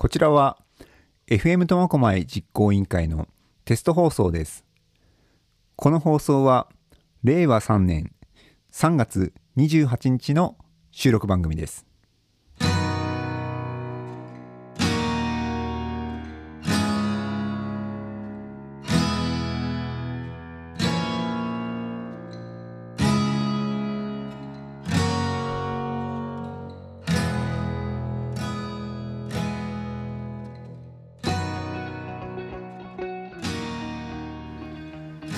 [0.00, 0.56] こちらは
[1.26, 3.28] FM 苫小牧実行委員会の
[3.66, 4.64] テスト放送です。
[5.76, 6.68] この放送は
[7.22, 8.10] 令和3年
[8.72, 10.56] 3月28日の
[10.90, 11.89] 収録番組です。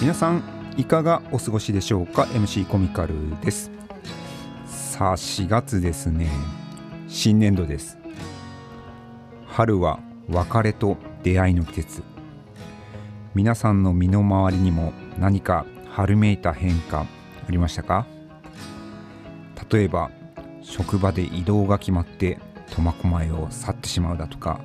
[0.03, 0.43] 皆さん
[0.77, 3.71] いかがお過ごしでしょうか？MC コミカルです。
[4.67, 6.29] さあ4月ですね。
[7.07, 7.99] 新年度です。
[9.47, 12.03] 春は別れと出会いの季節。
[13.37, 17.07] 皆さんの身の回りにも何か春めいた変化あ
[17.49, 18.05] りましたか？
[19.71, 20.11] 例えば
[20.63, 22.41] 職場で移動が決まって
[22.73, 24.61] 苫小牧を去ってしまうだとか。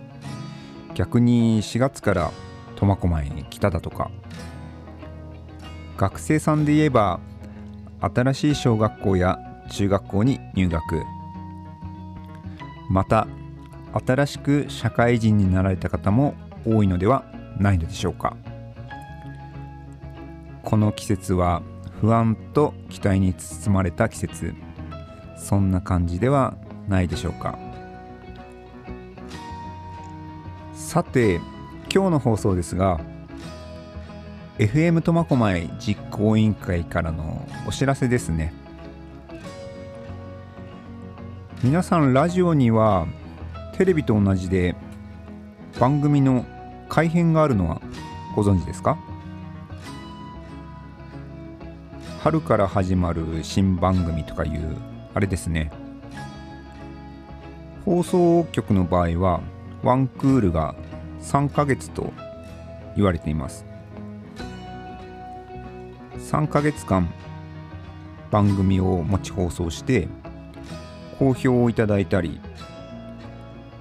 [0.95, 2.31] 逆に4月から
[2.75, 4.09] 苫小牧に来ただとか。
[5.97, 7.19] 学生さんで言えば
[7.99, 9.39] 新しい小学校や
[9.71, 11.03] 中学校に入学。
[12.89, 13.27] また
[14.05, 17.25] 新しく社会人になられた方も多いのでは
[17.57, 18.37] ないのでしょうか。
[20.63, 21.63] この季節は
[21.99, 24.53] 不安と期待に包まれた季節。
[25.35, 26.55] そんな感じでは
[26.87, 27.57] ないでしょうか。
[30.73, 31.41] さて
[31.91, 32.99] 今日の放送ですが
[34.57, 38.51] FM 苫小牧実行委員会からのお知らせですね。
[41.63, 43.05] 皆さんラジオには
[43.73, 44.75] テレビと同じで
[45.79, 46.43] 番組の
[46.89, 47.81] 改編があるのは
[48.35, 48.97] ご存知ですか？
[52.23, 54.75] 春から始まる新番組とかいう
[55.13, 55.71] あれですね。
[57.85, 59.41] 放送局の場合は
[59.83, 60.73] ワンクールが
[61.21, 62.11] 3ヶ月と
[62.95, 63.66] 言われています。
[66.19, 67.11] 3ヶ月間
[68.31, 70.07] 番組を持ち放送して
[71.19, 72.39] 好評をいただいたり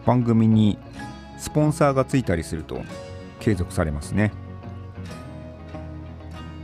[0.05, 0.78] 番組に
[1.38, 2.81] スポンサーがついたりすると
[3.41, 4.33] 継続されますね。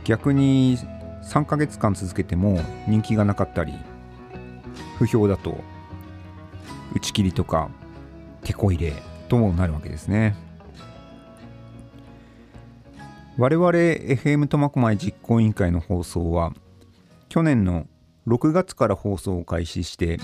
[0.05, 0.77] 逆に
[1.23, 3.73] 3ヶ月間続けても人気がなかったり
[4.97, 5.57] 不評だと
[6.93, 7.69] 打ち切りとか
[8.43, 8.93] 手こ入れ
[9.29, 10.35] ともなるわけですね。
[13.35, 16.53] 我々 FM 苫小牧実行委員会の放送は
[17.29, 17.87] 去年の
[18.27, 20.19] 6月から放送を開始して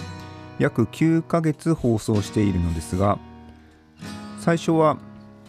[0.59, 3.18] 約9ヶ月放送しているのですが
[4.40, 5.00] 最初は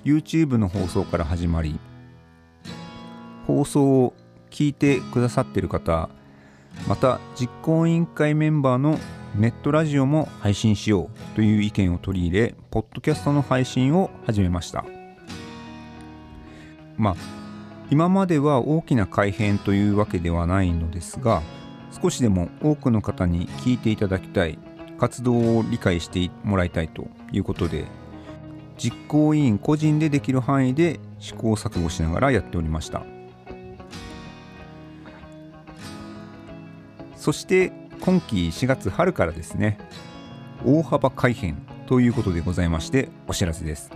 [0.05, 1.79] YouTube の放送から始まり
[3.47, 4.15] 放送を
[4.49, 6.09] 聞いてくださっている方
[6.89, 8.99] また実行委員会メンバーの
[9.37, 14.85] ネットラジオも配信しようという意見を取り入れポッドキャストの配信を始めました。
[16.97, 17.40] まあ
[17.91, 21.43] 今までは大きな改変というわけではないのですが
[22.01, 24.59] 少しでも多くの方に聞いていただきたい
[24.99, 27.87] 活動を理解してもらいたいということで
[28.79, 33.03] 実行委員個人でできる範囲で試行錯誤しながらやっておりました。
[37.17, 37.71] そして
[38.01, 39.77] 今期4月春からですね
[40.65, 43.91] 大幅改編ということでございましてお知らせです。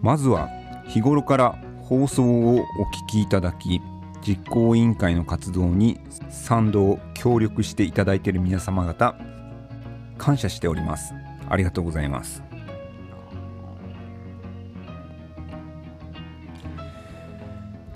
[0.00, 0.48] まずは
[0.86, 3.80] 日頃から放送をお聞きいただき
[4.26, 5.98] 実行委員会の活動に
[6.28, 9.16] 賛同協力していただいている皆様方
[10.16, 11.14] 感謝しております。
[11.48, 12.42] ありがとうございます。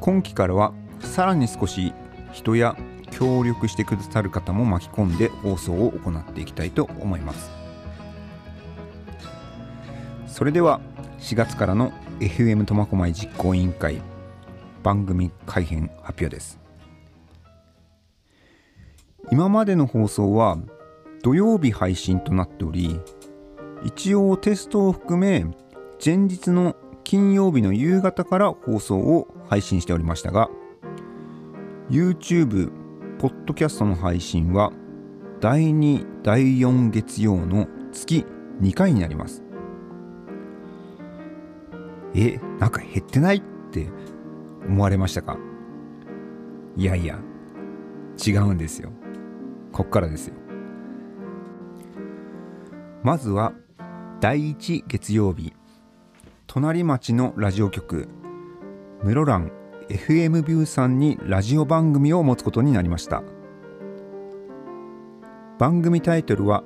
[0.00, 1.92] 今期からはさらに少し
[2.32, 2.76] 人や
[3.10, 7.50] 協力してくださる方も巻き込んで放送を行っていきたいと思います。
[10.26, 10.80] それでは
[11.22, 14.02] 4月からの FM 苫小牧実行委員会
[14.82, 16.58] 番組改編発表です。
[19.30, 20.58] 今までの放送は
[21.22, 23.00] 土曜日配信となっており
[23.84, 25.46] 一応テストを含め
[26.04, 26.74] 前日の
[27.04, 30.50] 金曜日の夕方から放送を配信しておりましたが
[31.88, 32.72] YouTube、
[33.18, 34.72] ポッドキャストの配信は
[35.40, 38.26] 第2、第4月曜の月
[38.60, 39.41] 2回になります。
[42.14, 43.88] え、なんか減ってないって
[44.68, 45.38] 思われましたか？
[46.76, 47.18] いやいや、
[48.24, 48.90] 違うんですよ。
[49.72, 50.34] こっからですよ。
[53.02, 53.52] まずは、
[54.20, 55.52] 第1月曜日、
[56.46, 58.08] 隣町のラジオ局、
[59.02, 59.50] 室蘭
[59.88, 63.22] FM ビューさんにラジオ番組を持つことになりました。
[65.58, 66.62] 番組タイトルは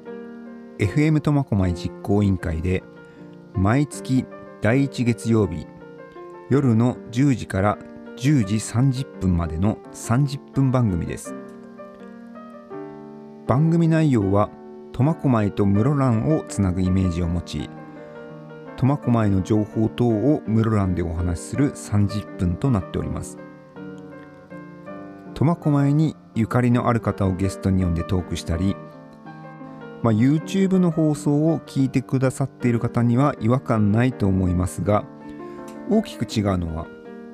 [0.78, 2.82] FM 苫小牧実行委員会で
[3.54, 4.26] 毎月
[4.66, 5.64] 第1月曜日
[6.50, 7.78] 夜の10時から
[8.16, 11.36] 10時30分までの30分番組です。
[13.46, 14.50] 番組内容は
[14.92, 17.70] 苫小牧と室蘭をつなぐイメージを持ち
[18.76, 23.38] 苫小牧の情報等を室蘭でお話しする30分となっております。
[25.34, 28.74] 苫小牧にゆかりのある方をゲストに呼んでトークしたり、
[30.06, 35.04] まあ、YouTube の放送を聞いてくださっている方には違和感ないと思いますが
[35.90, 36.86] 大きく違うのは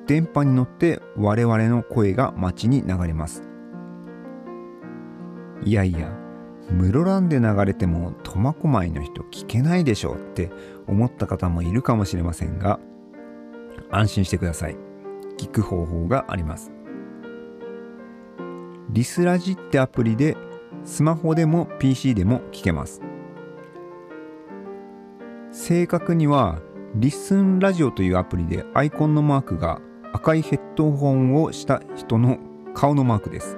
[0.07, 3.43] 電波に乗って我々の声が街に流れます。
[5.63, 6.11] いやいや
[6.71, 10.49] 室蘭で流れても苫小牧の人聞けないでしょうって
[10.87, 12.79] 思った方もいるかもしれませんが
[13.91, 14.75] 安心してください。
[15.37, 16.71] 聞く方法があります。
[18.89, 20.35] リスラジってアプリで
[20.85, 23.01] スマホでも PC でも聞けます。
[25.51, 26.59] 正確には
[26.95, 29.79] リッスンラジオというアプリでアイコンのマークが
[30.11, 32.37] 赤いヘッドホンをした人の
[32.73, 33.57] 顔のマークです。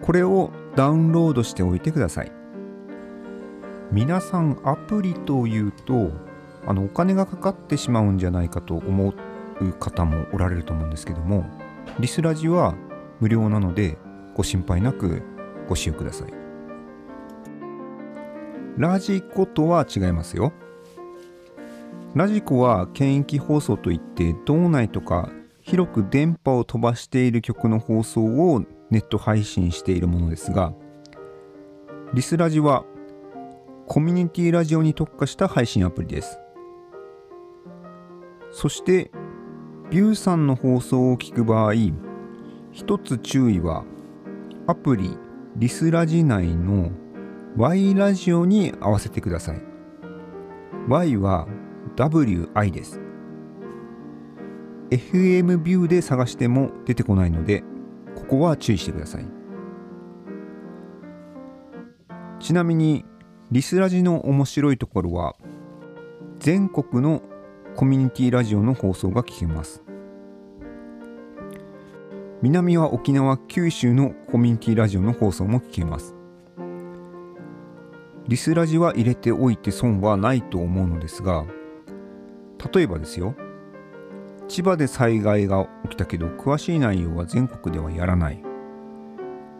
[0.00, 2.32] これをダウンロードしておいてください。
[3.92, 6.10] 皆さんアプリというと
[6.66, 9.14] あのお金がかかってしまうんじゃないかと思
[9.60, 11.44] う方もおられると思うんですけども
[12.00, 12.74] リスラジは
[13.20, 13.98] 無料なので
[14.34, 15.22] ご心配なく
[15.68, 16.32] ご使用ください。
[18.78, 20.52] ラジコとは違いますよ。
[22.14, 25.30] ラジコは県域放送といって道内とか
[25.60, 30.74] 広く電波を飛ばしている曲の放送をネット配信しているものですが
[32.12, 32.84] リスラジは
[33.86, 36.38] コミュニティラジオに特化した配信アプリです。
[38.50, 39.10] そして
[39.90, 41.74] ビューさんの放送を聞く場合
[42.70, 43.84] 一つ注意は
[44.68, 45.18] アプリ
[45.56, 46.92] リスラジ内の
[47.56, 49.60] Y ラジオに合わせてください。
[50.88, 51.48] Y は
[51.96, 53.00] WI です。
[54.90, 57.64] FM ビューで探しても出てこないので
[58.14, 59.26] ここは注意してください。
[62.38, 63.04] ちなみに
[63.50, 65.34] リスラジの面白いところは
[66.38, 67.20] 全国の
[67.74, 69.82] コミュニティラジオの放送が聞けます。
[72.42, 76.16] 南は沖縄九州のコミュニティラジオの放送も聞けます。
[78.26, 81.44] リスラジは入れておいて損はないと思うのですが
[82.74, 83.36] 例えばですよ。
[84.48, 88.42] 千葉で災害が起きたけど詳しい内容は全国ではやらない。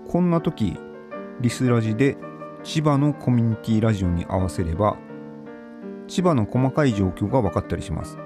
[0.08, 0.76] こんな時
[1.40, 2.16] リスラジで
[2.64, 4.96] 千葉のコミュニティラジオに合わせれば
[6.08, 8.18] 千葉の細かい状況が分かったりします。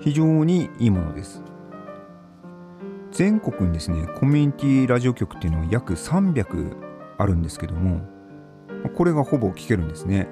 [0.00, 1.53] 非常にいいものです。
[3.14, 6.76] 全国にですねコミュニティラジオ局っていうのは約300
[7.16, 8.00] あるんですけども
[8.96, 10.26] これがほぼ聞けるんですね。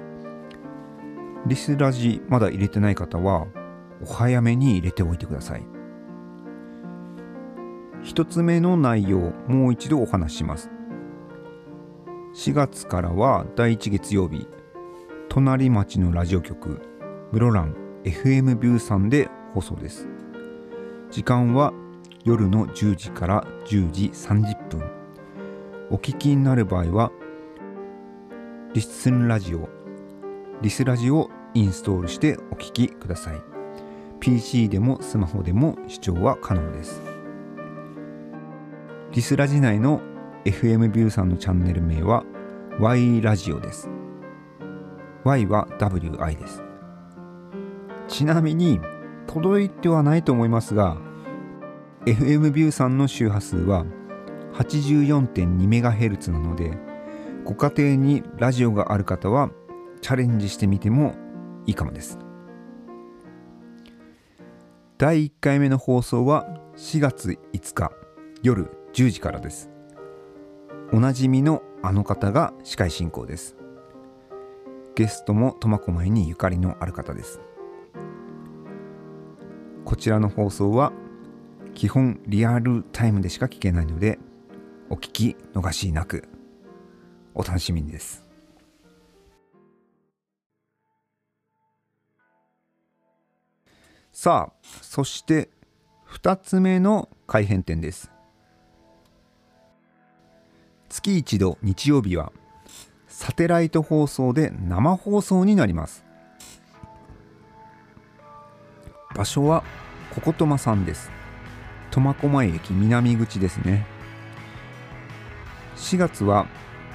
[1.47, 3.47] リスラジまだ入れてない方は
[4.01, 5.65] お早めに入れておいてください。
[8.03, 10.69] 一つ目の内容もう一度お話しします。
[12.35, 14.45] 4月からは第1月曜日
[15.29, 16.81] 隣町のラジオ局
[17.31, 20.07] 室蘭 FM ビューさんで放送です。
[21.11, 21.73] 時間は
[22.23, 24.81] 夜の10時から10時30分。
[25.89, 27.11] お聞きになる場合は
[28.73, 29.67] リスンラジオ
[30.61, 33.41] リスラジをインストールしてお聞きください。
[34.21, 37.01] PC でもスマホでも視聴は可能です。
[39.11, 39.99] リスラジ内の
[40.45, 42.23] FM ビューさんのチャンネル名は
[42.79, 43.89] Y ラジオです。
[45.25, 46.63] Y は WI です。
[48.07, 48.79] ちなみに
[49.27, 50.97] 届いてはないと思いますが
[52.05, 53.85] FM ビューさんの周波数は
[54.55, 56.77] 84.2MHz なので
[57.45, 59.51] ご家庭にラジオがある方は
[60.01, 61.15] チャレンジしてみても
[61.65, 62.19] いいかもです。
[64.97, 66.45] 第1回目の放送は
[66.75, 67.91] 4月5日
[68.41, 69.69] 夜10時からです。
[70.91, 73.55] おなじみのあの方が司会進行です。
[74.95, 77.39] ゲストも苫小牧にゆかりのある方です。
[79.85, 80.91] こちらの放送は
[81.75, 84.19] 基本リアルタイムでしか聞けないので
[84.89, 86.27] お聞き逃しなく。
[87.35, 88.23] お楽しみにです。
[94.11, 95.49] さあそして
[96.07, 98.11] 2つ目の改変点です。
[100.89, 102.31] 月一度日曜日は
[103.07, 106.05] サテライト放送で生放送になります。
[109.15, 109.63] 場所は
[110.13, 111.22] こことまさんです。
[111.93, 113.85] 苫小牧駅南口ですね。
[115.75, 116.47] 4月は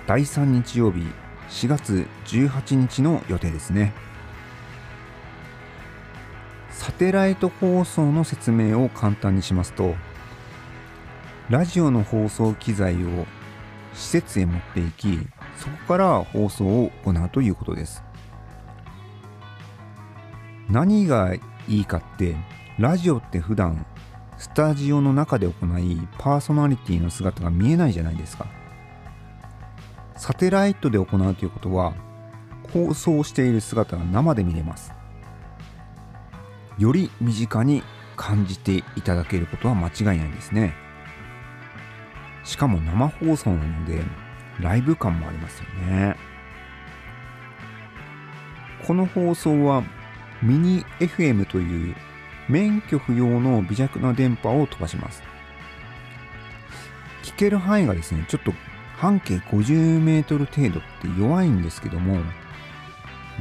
[0.09, 1.07] 第3日曜日
[1.51, 3.93] 4月18日の予定ですね。
[6.71, 9.95] サテライト放送の説明を簡単にしますと
[11.49, 13.27] ラジオの放送機材を
[13.95, 15.21] 施設へ持っていき
[15.57, 18.03] そこから放送を行うということです。
[20.69, 22.37] 何がいいかって
[22.81, 23.87] ラジオって普段
[24.39, 28.47] スタジオの中で行いパーソナリティの姿が見えないじゃないですか。
[30.17, 31.95] サテライトで行うということは
[32.73, 34.93] 放送している姿が生で見れます。
[36.79, 37.83] より身近に
[38.17, 40.75] 感じていただけることは間違いないですね。
[42.45, 44.03] しかも生放送なので
[44.61, 46.17] ライブ感もありますよね。
[48.87, 49.83] この放送は
[50.43, 51.97] ミニ FM という
[52.49, 55.23] 免許不要の微弱な電波を飛ばします。
[57.23, 58.53] 聞ける範囲がですねちょっと
[58.97, 62.19] 半径50メートル程度って弱いんですけども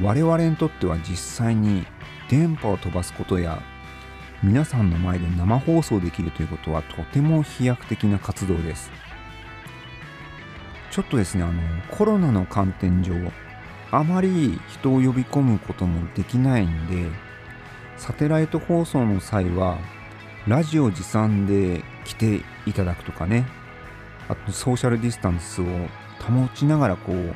[0.00, 1.84] 我々にとっては実際に
[2.28, 3.60] 電波を飛ばすことや
[4.42, 8.90] 皆さんの前で生放送できるということはとても飛躍的な活動です。
[10.90, 11.60] ちょっとですねあの
[11.90, 13.14] コロナの観点上
[13.90, 17.10] あまり人を呼び込むこともできないんで
[17.98, 19.78] サテライト放送の際は
[20.46, 23.44] ラジオ持参で来ていただくとかね。
[24.28, 25.64] あとソーシャルディスタンスを
[26.20, 27.34] 保ちながらこう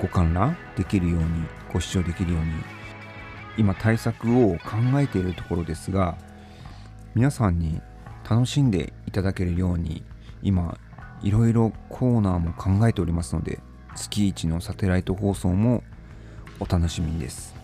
[0.00, 1.26] ご観覧できるように
[1.72, 2.50] ご視聴できるように
[3.56, 6.18] 今対策を考えているところですが
[7.14, 7.80] 皆さんに
[8.28, 10.02] 楽しんでいただけるように
[10.42, 10.76] 今
[11.22, 13.60] いろいろコーナーも考えておりますので
[13.94, 15.82] 月1のサテライト放送も
[16.58, 17.55] お楽しみです。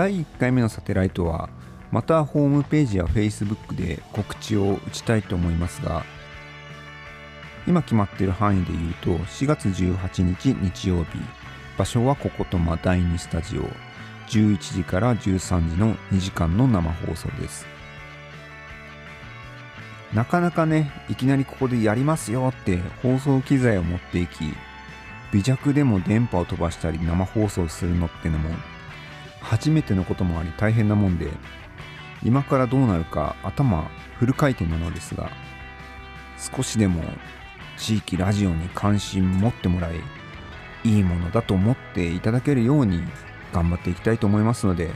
[0.00, 1.50] 第1回目のサテライトは
[1.90, 6.06] またホームページや Facebook で告知を打ちたいと思いますが
[7.66, 11.18] 今決まっている範囲で言うと4月18日日曜日
[11.76, 13.64] 場所はこことま第2スタジオ
[14.28, 17.66] 11時から13時の2時間の生放送です。
[20.14, 24.54] なかなかねいきなりここでやりますよって放送機材を持っていき
[25.34, 28.48] 微弱でも電波を飛ばしたり生放送するのってのも
[29.40, 31.30] 初めてのこともあり大変なもんで
[32.22, 35.30] 今からどうなるか頭フル回転なのですが
[36.54, 37.02] 少しでも
[37.76, 40.00] 地域ラジオに関心持ってもらい
[40.84, 43.02] いいものだと思っていただけるように
[43.52, 44.90] 頑張っていきたいと思いますので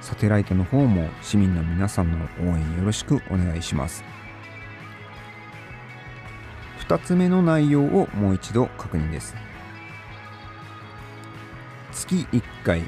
[0.00, 4.04] サテライトの方も市民の皆さんの応援よろしくお願いします。
[6.86, 9.34] 2つ目の内容をもう一度確認です。
[11.90, 12.82] 月1回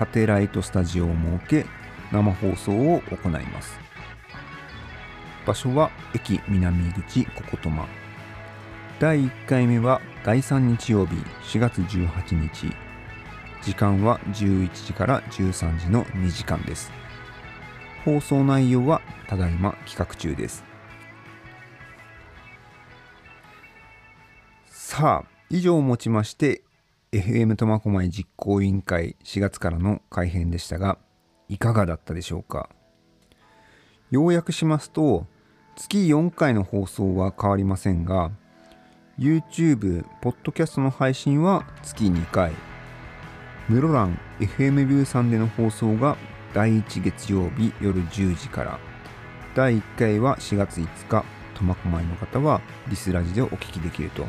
[0.00, 1.66] サテライトスタジオを設け
[2.10, 3.78] 生放送を行います。
[5.46, 7.86] 場所は駅南口こことま。
[8.98, 12.74] 第1回目は第3日曜日4月18日。
[13.62, 16.90] 時間は11時から13時の2時間です。
[18.06, 20.64] 放送内容はただいま企画中です。
[24.64, 26.62] さあ以上をもちまして
[27.12, 30.96] FM 苫小牧実行委員会4月からの改編でしたが
[31.48, 32.70] いかがだったでしょうか？
[34.12, 35.26] 要約しますと
[35.74, 38.30] 月4回の放送は変わりませんが
[39.18, 42.52] YouTube、ポッドキャストの配信は月2回。
[43.68, 46.16] 室蘭 FM ビューさんでの放送が
[46.54, 48.78] 第1月曜日夜10時から。
[49.56, 51.24] 第1回は4月5日、
[51.54, 54.24] 苫小牧の方はリスラジでお聞きできると。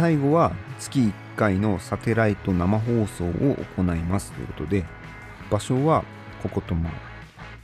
[0.00, 4.86] 最後は月1回のサテライト生放送を行いますということで、
[5.50, 6.04] 場所は
[6.42, 6.88] こことも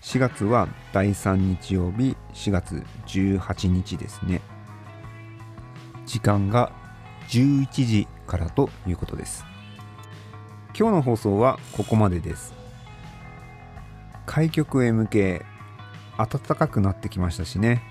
[0.03, 4.43] 4月は第3日曜日4月18日ですね。
[6.05, 6.73] 時間が
[7.29, 9.47] 11時からということです。
[10.79, 12.53] 今日の放送はここまでです。
[14.27, 15.47] 開局へ向け
[16.19, 17.83] 暖かくなってきましたしね。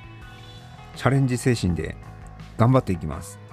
[0.96, 1.98] チャレンジ精神で
[2.60, 3.44] 頑張っていきます。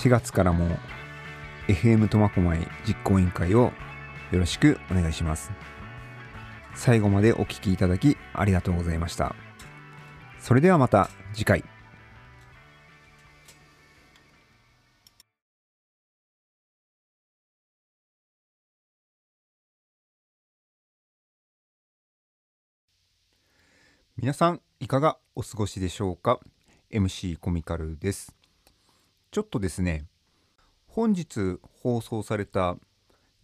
[0.00, 0.78] 4月からも
[1.68, 3.70] FM 苫小牧実行委員会を
[4.32, 5.52] よろしくお願いします。
[6.74, 9.36] 最後までお聴きいただきありがとうございました。
[10.38, 11.64] それではまた次回。
[24.16, 26.40] 皆さんいかがお過ごしでしょうか
[26.90, 28.39] ？MC コミカルです
[29.30, 30.06] ちょっとですね
[30.88, 32.76] 本日放送された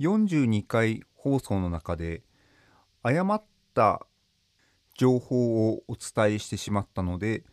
[0.01, 2.23] 42回放送の中で
[3.05, 4.05] 誤った
[4.99, 7.45] 情報をお伝えしてしまったので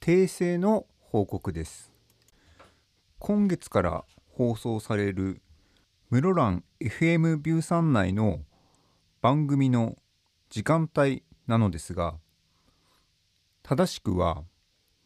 [0.00, 1.90] 訂正の報告です。
[3.18, 5.40] 今月から放送される
[6.10, 8.40] 室蘭 FM ビューさん内の
[9.22, 9.96] 番組の
[10.50, 12.16] 時間帯なのですが
[13.62, 14.44] 正しくは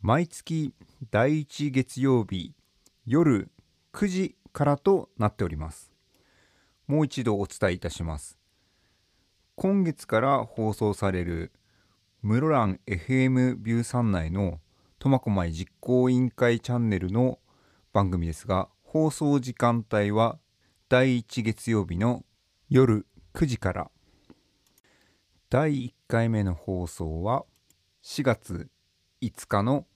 [0.03, 0.75] 毎月
[1.09, 2.53] 第1月曜日
[3.07, 3.51] 夜
[3.95, 5.91] 9時からとなっております。
[6.87, 8.37] もう一度お伝えいたします。
[9.57, 11.53] 今月から放送される
[12.21, 14.61] 室蘭 FM ビューさん内の
[14.99, 17.39] 苫小牧実行委員会チャンネルの
[17.95, 20.39] 番組ですが放送時間帯は
[20.91, 22.27] 第1月曜日の
[22.69, 23.91] 夜9時から。
[25.49, 27.47] 第1回目の放送は
[28.05, 28.69] 4月
[29.23, 29.87] 5日の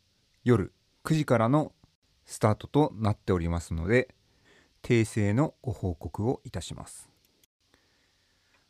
[0.45, 0.73] 夜。
[1.05, 1.73] 9時からの
[2.25, 4.15] スタートとなっておりますので
[4.83, 7.11] 訂正のご報告をいたします。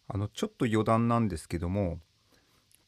[0.08, 1.98] あのちょっと余談なんですけども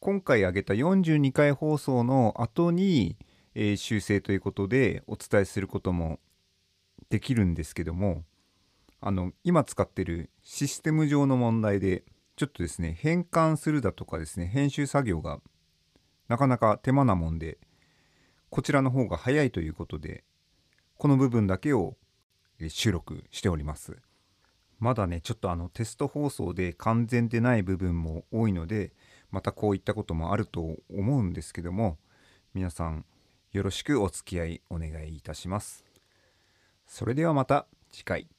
[0.00, 3.16] 今回挙げた42回放送の後に、
[3.54, 6.20] えー、修正ということでお伝えすることも
[7.08, 8.24] できるんですけども
[9.00, 15.40] あの今使ってるシステム上の問題でちょっとですね変換するだとかですね編集作業が
[16.28, 17.58] なかなか手間なもんで
[18.56, 20.24] こちらの方が早いということで
[20.96, 21.94] この部分だけを
[22.68, 23.98] 収録しております。
[24.78, 28.94] まだねちょっとあのテスト放送で完全でない部分も多いので
[29.30, 31.98] またこういったこともあると思うんですけども
[32.54, 33.04] 皆さん
[33.52, 35.84] よろしくお付き合いお願いいたします。
[36.86, 38.35] それではまた次回。